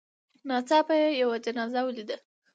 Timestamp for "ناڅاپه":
0.47-0.95